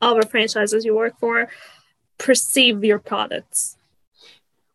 other 0.00 0.22
franchises 0.22 0.84
you 0.84 0.94
work 0.94 1.18
for, 1.18 1.48
perceive 2.18 2.84
your 2.84 2.98
products? 2.98 3.76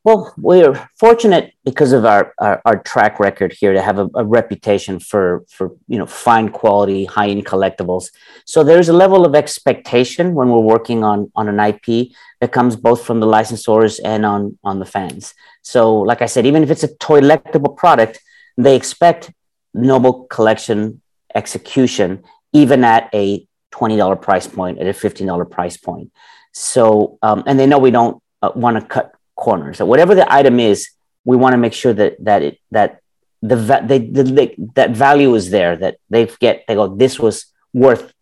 Well, 0.06 0.34
we're 0.38 0.90
fortunate 0.98 1.54
because 1.66 1.92
of 1.92 2.06
our, 2.06 2.34
our, 2.40 2.62
our 2.64 2.80
track 2.84 3.20
record 3.20 3.52
here 3.52 3.74
to 3.74 3.82
have 3.82 4.00
a, 4.00 4.10
a, 4.16 4.24
reputation 4.24 4.98
for, 4.98 5.44
for 5.50 5.76
you 5.90 5.98
know 5.98 6.06
fine 6.06 6.50
quality, 6.50 7.04
high 7.04 7.28
end 7.28 7.46
collectibles. 7.46 8.10
So 8.46 8.64
there's 8.64 8.88
a 8.88 8.94
level 8.94 9.26
of 9.26 9.36
expectation 9.36 10.36
when 10.36 10.50
we're 10.50 10.60
working 10.60 11.04
on, 11.04 11.30
on 11.36 11.50
an 11.50 11.60
IP 11.60 12.12
that 12.40 12.54
comes 12.54 12.78
both 12.78 13.06
from 13.06 13.20
the 13.20 13.28
licensors 13.28 14.00
and 14.04 14.26
on, 14.26 14.58
on 14.64 14.80
the 14.80 14.86
fans. 14.86 15.34
So, 15.64 15.94
like 15.98 16.22
I 16.22 16.28
said, 16.28 16.46
even 16.46 16.64
if 16.64 16.72
it's 16.72 16.84
a 16.84 16.96
toy 16.96 17.20
collectible 17.20 17.76
product, 17.76 18.20
they 18.58 18.78
expect 18.78 19.32
Noble 19.74 20.24
collection 20.28 21.02
execution, 21.36 22.24
even 22.54 22.86
at 22.86 23.10
a 23.14 23.46
$20 23.74 24.22
price 24.22 24.48
point, 24.48 24.80
at 24.80 24.88
a 24.88 24.92
$15 24.92 25.52
price 25.52 25.78
point. 25.78 26.12
So, 26.54 27.18
um, 27.22 27.44
and 27.46 27.60
they 27.60 27.68
know 27.68 27.78
we 27.78 27.92
don't 27.92 28.24
uh, 28.42 28.52
want 28.56 28.80
to 28.80 28.86
cut 28.86 29.14
corners. 29.40 29.78
So 29.78 29.86
whatever 29.86 30.14
the 30.14 30.32
item 30.32 30.60
is, 30.60 30.90
we 31.26 31.36
want 31.38 31.54
to 31.54 31.58
make 31.58 31.74
sure 31.74 31.94
that 31.94 32.14
that 32.28 32.42
it 32.42 32.60
that 32.72 33.02
the 33.42 33.56
they, 33.90 34.00
the, 34.00 34.56
that 34.76 34.92
value 34.92 35.34
is 35.36 35.50
there. 35.50 35.76
That 35.76 35.96
they 36.10 36.30
get 36.40 36.66
they 36.68 36.76
go. 36.76 36.96
This 36.96 37.20
was 37.20 37.46
worth, 37.74 38.14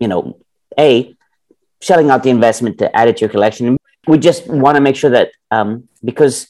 you 0.00 0.08
know, 0.08 0.38
a 0.78 1.14
shelling 1.80 2.10
out 2.10 2.22
the 2.22 2.30
investment 2.30 2.78
to 2.78 2.94
add 2.96 3.08
it 3.08 3.16
to 3.18 3.22
your 3.22 3.30
collection. 3.30 3.76
We 4.06 4.18
just 4.18 4.46
want 4.48 4.76
to 4.76 4.80
make 4.80 4.96
sure 4.96 5.10
that 5.10 5.28
um, 5.50 5.88
because 6.02 6.48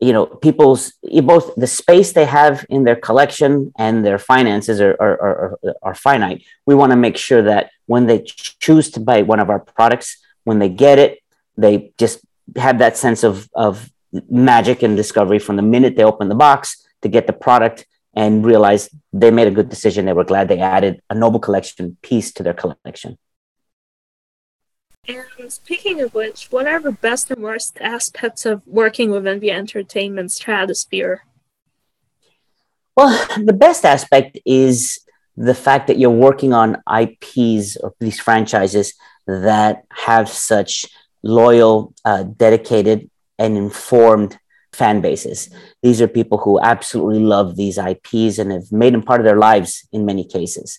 you 0.00 0.12
know 0.12 0.26
people's 0.26 0.92
both 1.32 1.54
the 1.56 1.66
space 1.66 2.12
they 2.12 2.26
have 2.26 2.66
in 2.68 2.84
their 2.84 2.96
collection 2.96 3.72
and 3.78 4.04
their 4.04 4.18
finances 4.18 4.80
are, 4.80 4.96
are, 5.00 5.16
are, 5.22 5.58
are 5.82 5.94
finite 5.94 6.42
we 6.66 6.74
want 6.74 6.90
to 6.90 6.96
make 6.96 7.16
sure 7.16 7.42
that 7.42 7.70
when 7.86 8.06
they 8.06 8.18
choose 8.64 8.90
to 8.90 9.00
buy 9.00 9.22
one 9.22 9.40
of 9.40 9.48
our 9.48 9.60
products 9.60 10.08
when 10.42 10.58
they 10.58 10.68
get 10.68 10.98
it 10.98 11.20
they 11.56 11.92
just 11.96 12.18
have 12.56 12.78
that 12.78 12.96
sense 12.96 13.24
of, 13.24 13.48
of 13.54 13.90
magic 14.28 14.82
and 14.82 14.96
discovery 14.96 15.38
from 15.38 15.56
the 15.56 15.62
minute 15.62 15.96
they 15.96 16.04
open 16.04 16.28
the 16.28 16.34
box 16.34 16.86
to 17.02 17.08
get 17.08 17.26
the 17.26 17.32
product 17.32 17.86
and 18.14 18.46
realize 18.46 18.88
they 19.12 19.30
made 19.30 19.48
a 19.48 19.50
good 19.50 19.68
decision 19.68 20.04
they 20.04 20.12
were 20.12 20.24
glad 20.24 20.48
they 20.48 20.60
added 20.60 21.02
a 21.10 21.14
noble 21.14 21.40
collection 21.40 21.96
piece 22.02 22.32
to 22.32 22.42
their 22.42 22.54
collection 22.54 23.18
and 25.44 25.52
speaking 25.52 26.00
of 26.00 26.14
which, 26.14 26.46
what 26.50 26.66
are 26.66 26.80
the 26.80 26.92
best 26.92 27.30
and 27.30 27.42
worst 27.42 27.76
aspects 27.80 28.46
of 28.46 28.62
working 28.66 29.10
within 29.10 29.40
the 29.40 29.50
entertainment 29.50 30.32
stratosphere? 30.32 31.24
Well, 32.96 33.26
the 33.36 33.52
best 33.52 33.84
aspect 33.84 34.38
is 34.46 35.00
the 35.36 35.54
fact 35.54 35.88
that 35.88 35.98
you're 35.98 36.10
working 36.10 36.54
on 36.54 36.82
IPs 36.88 37.76
or 37.76 37.92
these 38.00 38.18
franchises 38.18 38.94
that 39.26 39.84
have 39.90 40.30
such 40.30 40.86
loyal, 41.24 41.94
uh, 42.04 42.22
dedicated, 42.22 43.10
and 43.38 43.56
informed 43.56 44.38
fan 44.72 45.00
bases. 45.00 45.50
These 45.82 46.00
are 46.02 46.08
people 46.08 46.38
who 46.38 46.60
absolutely 46.60 47.20
love 47.20 47.56
these 47.56 47.78
IPs 47.78 48.38
and 48.38 48.52
have 48.52 48.70
made 48.70 48.94
them 48.94 49.02
part 49.02 49.20
of 49.20 49.24
their 49.24 49.38
lives 49.38 49.86
in 49.92 50.04
many 50.04 50.24
cases. 50.24 50.78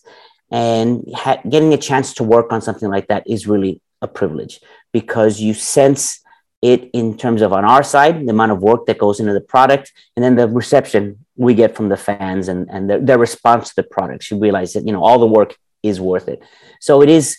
and 0.51 1.03
ha- 1.15 1.41
getting 1.49 1.73
a 1.73 1.77
chance 1.77 2.13
to 2.13 2.23
work 2.23 2.51
on 2.51 2.61
something 2.61 2.89
like 2.89 3.07
that 3.07 3.23
is 3.27 3.47
really 3.47 3.81
a 4.01 4.07
privilege 4.07 4.59
because 4.93 5.41
you 5.41 5.53
sense 5.53 6.21
it 6.61 6.89
in 6.93 7.17
terms 7.17 7.41
of 7.41 7.51
on 7.51 7.65
our 7.65 7.83
side 7.83 8.15
the 8.25 8.29
amount 8.29 8.51
of 8.51 8.61
work 8.61 8.85
that 8.85 8.97
goes 8.97 9.19
into 9.19 9.33
the 9.33 9.41
product 9.41 9.91
and 10.15 10.23
then 10.23 10.35
the 10.35 10.47
reception 10.47 11.17
we 11.35 11.53
get 11.53 11.75
from 11.75 11.89
the 11.89 11.97
fans 11.97 12.47
and, 12.47 12.69
and 12.69 12.89
their, 12.89 12.99
their 12.99 13.17
response 13.17 13.69
to 13.69 13.75
the 13.77 13.83
product 13.83 14.29
you 14.29 14.37
realize 14.39 14.73
that 14.73 14.85
you 14.85 14.93
know 14.93 15.03
all 15.03 15.19
the 15.19 15.25
work 15.39 15.57
is 15.83 15.99
worth 15.99 16.27
it 16.27 16.39
so 16.79 17.01
it 17.01 17.09
is 17.09 17.37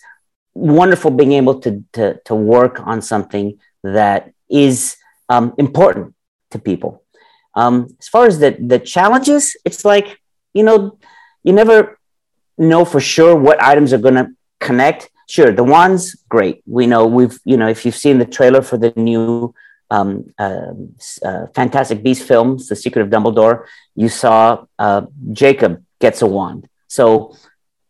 wonderful 0.57 1.11
being 1.11 1.33
able 1.33 1.61
to 1.61 1.85
to, 1.93 2.19
to 2.25 2.35
work 2.35 2.81
on 2.87 3.03
something 3.03 3.59
that 3.83 4.33
is 4.49 4.97
um, 5.29 5.55
important 5.59 6.15
to 6.51 6.59
people 6.59 7.03
um, 7.55 7.89
as 7.99 8.09
far 8.09 8.27
as 8.27 8.39
the 8.39 8.51
the 8.73 8.79
challenges 8.79 9.57
it's 9.65 9.85
like 9.85 10.21
you 10.55 10.63
know 10.63 10.99
you 11.43 11.53
never 11.53 11.99
know 12.57 12.85
for 12.85 13.01
sure 13.01 13.35
what 13.37 13.63
items 13.63 13.93
are 13.93 13.99
going 13.99 14.15
to 14.15 14.29
connect 14.61 15.11
Sure, 15.29 15.51
the 15.51 15.65
ones 15.65 16.15
great. 16.29 16.63
We 16.67 16.87
know 16.87 17.07
we've 17.07 17.39
you 17.45 17.57
know 17.57 17.69
if 17.69 17.85
you've 17.85 17.97
seen 17.97 18.19
the 18.19 18.25
trailer 18.25 18.63
for 18.63 18.77
the 18.77 18.93
new 18.97 19.53
um, 19.91 20.33
uh, 20.39 20.73
uh, 21.25 21.47
Fantastic 21.55 22.03
Beast 22.03 22.27
films, 22.27 22.69
The 22.69 22.77
Secret 22.77 23.03
of 23.03 23.09
Dumbledore, 23.09 23.67
you 23.97 24.09
saw 24.09 24.65
uh, 24.79 25.03
Jacob 25.33 25.85
gets 26.01 26.23
a 26.23 26.27
wand. 26.27 26.69
So 26.87 27.37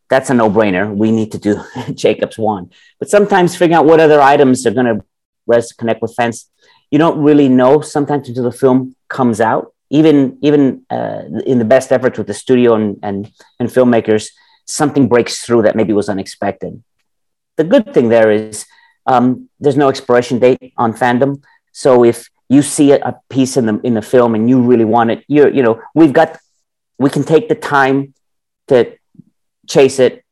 that's 0.09 0.31
a 0.31 0.35
no-brainer. 0.35 0.95
We 0.95 1.11
need 1.11 1.33
to 1.33 1.39
do 1.39 1.63
Jacob's 1.95 2.39
one. 2.39 2.71
But 2.99 3.11
sometimes 3.11 3.55
figuring 3.55 3.75
out 3.75 3.87
what 3.87 4.01
other 4.01 4.21
items 4.21 4.67
are 4.67 4.71
going 4.71 4.87
to 4.87 5.05
rest 5.47 5.79
connect 5.79 6.03
with 6.03 6.15
fans, 6.15 6.49
you 6.91 6.99
don't 6.99 7.19
really 7.23 7.49
know 7.49 7.81
sometimes 7.81 8.29
until 8.29 8.45
the 8.45 8.53
film 8.53 8.95
comes 9.09 9.41
out. 9.41 9.73
Even 9.91 10.39
even 10.43 10.85
uh, 10.91 11.23
in 11.47 11.59
the 11.61 11.65
best 11.65 11.93
efforts 11.93 12.19
with 12.19 12.27
the 12.27 12.35
studio 12.35 12.75
and, 12.75 12.99
and 13.05 13.31
and 13.61 13.69
filmmakers, 13.69 14.31
something 14.65 15.07
breaks 15.07 15.45
through 15.45 15.63
that 15.63 15.77
maybe 15.77 15.93
was 15.93 16.09
unexpected 16.09 16.83
the 17.57 17.65
good 17.65 17.93
thing 17.93 18.09
there 18.09 18.31
is 18.31 18.67
um, 19.07 19.49
there's 19.61 19.77
no 19.77 19.89
expiration 19.89 20.39
date 20.39 20.73
on 20.77 20.93
fandom. 20.93 21.43
So 21.73 22.05
if 22.05 22.29
you 22.49 22.63
see 22.63 22.93
a, 22.93 22.97
a, 22.97 23.21
piece 23.29 23.57
in 23.57 23.67
the 23.67 23.81
in 23.81 23.95
the 23.95 24.03
film 24.03 24.35
and 24.35 24.49
you 24.49 24.61
really 24.61 24.85
want 24.85 25.11
it, 25.11 25.25
you're 25.29 25.53
you 25.53 25.63
know 25.63 25.81
we've 25.95 26.13
got 26.13 26.39
we 26.99 27.11
can 27.11 27.25
take 27.25 27.49
the 27.49 27.55
time 27.55 28.15
to 28.69 28.97
chase 29.67 29.99
it, 29.99 30.25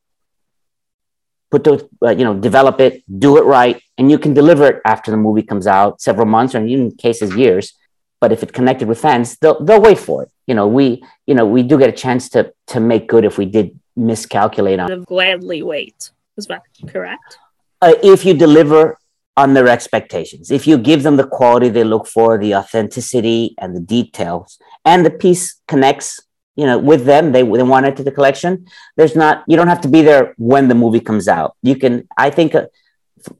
put 1.51 1.63
the 1.63 1.87
uh, 2.03 2.11
you 2.11 2.23
know 2.23 2.35
develop 2.35 2.79
it, 2.79 3.03
do 3.19 3.37
it 3.37 3.45
right, 3.45 3.81
and 3.97 4.09
you 4.11 4.17
can 4.17 4.33
deliver 4.33 4.67
it 4.67 4.81
after 4.85 5.11
the 5.11 5.17
movie 5.17 5.43
comes 5.43 5.67
out, 5.67 6.01
several 6.01 6.25
months 6.25 6.55
or 6.55 6.65
even 6.65 6.91
cases 6.91 7.35
years. 7.35 7.73
But 8.21 8.31
if 8.31 8.43
it 8.43 8.53
connected 8.53 8.87
with 8.87 8.99
fans, 8.99 9.37
they'll 9.37 9.63
they'll 9.63 9.81
wait 9.81 9.99
for 9.99 10.23
it. 10.23 10.29
You 10.47 10.55
know 10.55 10.67
we 10.67 11.03
you 11.25 11.35
know 11.35 11.45
we 11.45 11.63
do 11.63 11.77
get 11.77 11.89
a 11.89 11.97
chance 12.05 12.29
to 12.29 12.53
to 12.67 12.79
make 12.79 13.07
good 13.07 13.25
if 13.25 13.37
we 13.37 13.45
did 13.45 13.79
miscalculate 13.95 14.79
on. 14.79 15.03
Gladly 15.03 15.61
wait. 15.63 16.11
Is 16.37 16.47
that 16.47 16.63
correct? 16.87 17.37
Uh, 17.81 17.93
if 18.03 18.25
you 18.25 18.33
deliver 18.33 18.97
on 19.37 19.53
their 19.53 19.67
expectations, 19.67 20.51
if 20.51 20.65
you 20.65 20.77
give 20.77 21.03
them 21.03 21.17
the 21.17 21.27
quality 21.27 21.69
they 21.69 21.83
look 21.83 22.07
for, 22.07 22.37
the 22.37 22.55
authenticity 22.55 23.53
and 23.57 23.75
the 23.75 23.79
details, 23.79 24.57
and 24.85 25.05
the 25.05 25.09
piece 25.09 25.61
connects, 25.67 26.19
you 26.55 26.65
know, 26.65 26.77
with 26.77 27.05
them, 27.05 27.31
they, 27.31 27.41
they 27.41 27.63
want 27.63 27.85
it 27.85 27.97
to 27.97 28.03
the 28.03 28.11
collection. 28.11 28.67
There's 28.95 29.15
not, 29.15 29.43
you 29.47 29.57
don't 29.57 29.67
have 29.67 29.81
to 29.81 29.87
be 29.87 30.01
there 30.01 30.33
when 30.37 30.67
the 30.67 30.75
movie 30.75 30.99
comes 30.99 31.27
out. 31.27 31.55
You 31.61 31.75
can, 31.75 32.07
I 32.17 32.29
think 32.29 32.55
uh, 32.55 32.67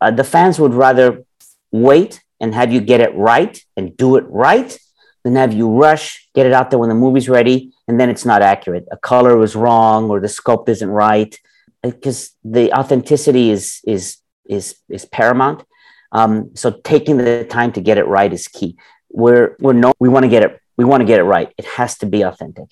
uh, 0.01 0.11
the 0.11 0.23
fans 0.23 0.59
would 0.59 0.73
rather 0.73 1.23
wait 1.71 2.23
and 2.39 2.53
have 2.53 2.71
you 2.71 2.81
get 2.81 3.01
it 3.01 3.15
right 3.15 3.59
and 3.77 3.95
do 3.95 4.17
it 4.17 4.25
right 4.27 4.77
than 5.23 5.35
have 5.35 5.53
you 5.53 5.69
rush, 5.69 6.29
get 6.35 6.45
it 6.45 6.53
out 6.53 6.69
there 6.69 6.79
when 6.79 6.89
the 6.89 6.95
movie's 6.95 7.29
ready, 7.29 7.73
and 7.87 7.99
then 7.99 8.09
it's 8.09 8.25
not 8.25 8.41
accurate. 8.41 8.85
A 8.91 8.97
color 8.97 9.37
was 9.37 9.55
wrong 9.55 10.09
or 10.09 10.19
the 10.19 10.27
sculpt 10.27 10.69
isn't 10.69 10.89
right 10.89 11.37
because 11.81 12.31
the 12.43 12.71
authenticity 12.73 13.49
is 13.49 13.79
is 13.85 14.17
is 14.45 14.75
is 14.89 15.05
paramount. 15.05 15.63
Um, 16.11 16.51
so 16.55 16.71
taking 16.83 17.17
the 17.17 17.45
time 17.45 17.71
to 17.73 17.81
get 17.81 17.97
it 17.97 18.07
right 18.07 18.31
is 18.31 18.47
key. 18.47 18.77
We're 19.11 19.55
we're 19.59 19.73
no 19.73 19.93
we 19.99 20.09
want 20.09 20.23
to 20.23 20.29
get 20.29 20.43
it 20.43 20.61
we 20.77 20.85
want 20.85 21.01
to 21.01 21.05
get 21.05 21.19
it 21.19 21.23
right. 21.23 21.51
It 21.57 21.65
has 21.65 21.97
to 21.99 22.05
be 22.05 22.21
authentic. 22.21 22.69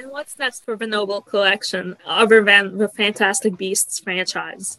And 0.00 0.10
what's 0.10 0.38
next 0.38 0.64
for 0.64 0.76
the 0.76 0.86
Noble 0.86 1.20
Collection 1.20 1.94
other 2.06 2.42
than 2.42 2.78
the 2.78 2.88
Fantastic 2.88 3.58
Beasts 3.58 3.98
franchise? 3.98 4.78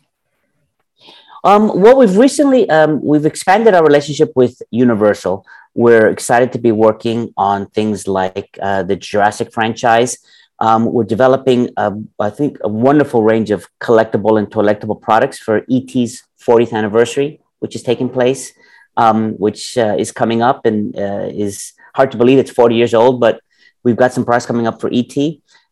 Um, 1.43 1.79
well, 1.79 1.95
we've 1.95 2.17
recently 2.17 2.67
um, 2.71 3.03
we've 3.03 3.27
expanded 3.27 3.75
our 3.75 3.83
relationship 3.83 4.31
with 4.35 4.63
Universal. 4.71 5.45
We're 5.75 6.07
excited 6.07 6.51
to 6.53 6.57
be 6.57 6.71
working 6.71 7.35
on 7.37 7.67
things 7.67 8.07
like 8.07 8.57
uh, 8.59 8.81
the 8.81 8.95
Jurassic 8.95 9.53
franchise. 9.53 10.17
Um, 10.59 10.85
we're 10.85 11.03
developing, 11.03 11.69
a, 11.77 11.93
I 12.19 12.31
think, 12.31 12.57
a 12.63 12.67
wonderful 12.67 13.21
range 13.21 13.51
of 13.51 13.67
collectible 13.79 14.39
and 14.39 14.49
collectible 14.49 14.99
products 14.99 15.37
for 15.37 15.57
ET's 15.69 16.23
40th 16.43 16.73
anniversary, 16.73 17.41
which 17.59 17.75
is 17.75 17.83
taking 17.83 18.09
place, 18.09 18.53
um, 18.97 19.33
which 19.33 19.77
uh, 19.77 19.95
is 19.99 20.11
coming 20.11 20.41
up 20.41 20.65
and 20.65 20.97
uh, 20.97 21.29
is 21.29 21.73
hard 21.93 22.09
to 22.09 22.17
believe 22.17 22.39
it's 22.39 22.49
40 22.49 22.73
years 22.73 22.95
old, 22.95 23.19
but 23.19 23.39
we've 23.83 23.95
got 23.95 24.13
some 24.13 24.25
products 24.25 24.45
coming 24.45 24.67
up 24.67 24.81
for 24.81 24.89
ET. 24.93 25.15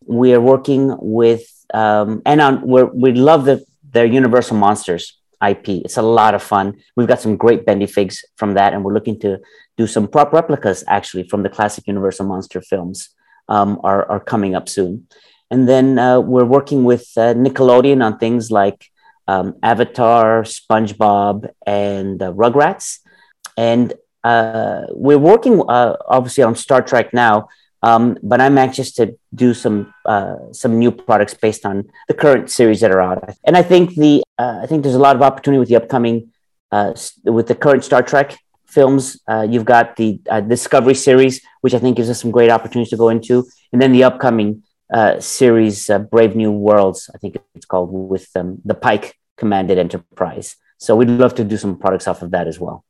We 0.05 0.33
are 0.33 0.41
working 0.41 0.95
with, 0.99 1.43
um, 1.73 2.21
and 2.25 2.41
on, 2.41 2.67
we're, 2.67 2.85
we 2.85 3.13
love 3.13 3.45
the, 3.45 3.65
their 3.91 4.05
Universal 4.05 4.57
Monsters 4.57 5.17
IP. 5.47 5.69
It's 5.69 5.97
a 5.97 6.01
lot 6.01 6.33
of 6.33 6.43
fun. 6.43 6.77
We've 6.95 7.07
got 7.07 7.21
some 7.21 7.37
great 7.37 7.65
bendy 7.65 7.85
figs 7.85 8.25
from 8.35 8.53
that, 8.55 8.73
and 8.73 8.83
we're 8.83 8.93
looking 8.93 9.19
to 9.21 9.39
do 9.77 9.87
some 9.87 10.07
prop 10.07 10.33
replicas 10.33 10.83
actually 10.87 11.23
from 11.23 11.43
the 11.43 11.49
classic 11.49 11.87
Universal 11.87 12.25
Monster 12.25 12.61
films 12.61 13.09
um, 13.47 13.79
are, 13.83 14.09
are 14.11 14.19
coming 14.19 14.55
up 14.55 14.67
soon. 14.67 15.07
And 15.51 15.67
then 15.67 15.97
uh, 15.97 16.19
we're 16.19 16.45
working 16.45 16.83
with 16.83 17.11
uh, 17.17 17.33
Nickelodeon 17.33 18.03
on 18.03 18.19
things 18.19 18.51
like 18.51 18.91
um, 19.27 19.55
Avatar, 19.63 20.43
SpongeBob, 20.43 21.49
and 21.65 22.21
uh, 22.21 22.31
Rugrats. 22.33 22.99
And 23.57 23.93
uh, 24.23 24.83
we're 24.89 25.17
working 25.17 25.61
uh, 25.67 25.95
obviously 26.07 26.43
on 26.43 26.55
Star 26.55 26.81
Trek 26.81 27.13
now, 27.13 27.47
um, 27.81 28.17
but 28.21 28.41
I'm 28.41 28.57
anxious 28.57 28.91
to 28.93 29.17
do 29.33 29.53
some 29.53 29.93
uh, 30.05 30.35
some 30.51 30.79
new 30.79 30.91
products 30.91 31.33
based 31.33 31.65
on 31.65 31.89
the 32.07 32.13
current 32.13 32.49
series 32.49 32.81
that 32.81 32.91
are 32.91 33.01
out. 33.01 33.35
And 33.45 33.55
I 33.55 33.63
think 33.63 33.95
the 33.95 34.23
I 34.37 34.65
think 34.67 34.83
there's 34.83 34.95
a 34.95 34.99
lot 34.99 35.15
of 35.15 35.21
opportunity 35.21 35.59
with 35.59 35.69
the 35.69 35.75
upcoming 35.75 36.31
with 36.71 37.47
the 37.47 37.55
current 37.55 37.83
Star 37.83 38.03
Trek 38.03 38.37
films. 38.69 39.19
Uh, 39.27 39.45
you've 39.49 39.65
got 39.65 39.95
the 39.95 40.21
uh, 40.29 40.41
Discovery 40.41 40.95
series, 40.95 41.41
which 41.61 41.73
I 41.73 41.79
think 41.79 41.97
gives 41.97 42.09
us 42.09 42.21
some 42.21 42.31
great 42.31 42.51
opportunities 42.51 42.91
to 42.91 42.97
go 42.97 43.09
into, 43.09 43.45
and 43.73 43.81
then 43.81 43.91
the 43.91 44.03
upcoming 44.03 44.63
uh, 44.93 45.19
series, 45.19 45.89
uh, 45.89 45.99
Brave 45.99 46.35
New 46.35 46.51
Worlds, 46.51 47.09
I 47.13 47.17
think 47.17 47.37
it's 47.55 47.65
called, 47.65 47.89
with 47.91 48.29
um, 48.35 48.59
the 48.63 48.75
Pike 48.75 49.15
Commanded 49.37 49.77
Enterprise. 49.77 50.55
So 50.77 50.95
we'd 50.95 51.09
love 51.09 51.35
to 51.35 51.43
do 51.43 51.57
some 51.57 51.77
products 51.77 52.07
off 52.07 52.21
of 52.21 52.31
that 52.31 52.47
as 52.47 52.59
well. 52.59 52.85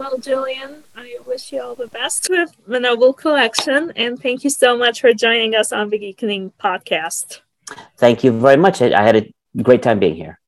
Well, 0.00 0.18
Julian, 0.18 0.83
I 0.96 1.18
wish 1.26 1.52
you 1.52 1.60
all 1.60 1.74
the 1.74 1.88
best 1.88 2.28
with 2.30 2.54
the 2.68 2.78
Noble 2.78 3.12
Collection, 3.12 3.92
and 3.96 4.20
thank 4.20 4.44
you 4.44 4.50
so 4.50 4.78
much 4.78 5.00
for 5.00 5.12
joining 5.12 5.56
us 5.56 5.72
on 5.72 5.90
the 5.90 5.98
Geekening 5.98 6.52
podcast. 6.62 7.40
Thank 7.96 8.22
you 8.22 8.30
very 8.30 8.56
much. 8.56 8.80
I, 8.80 8.92
I 8.92 9.02
had 9.02 9.16
a 9.16 9.62
great 9.62 9.82
time 9.82 9.98
being 9.98 10.14
here. 10.14 10.38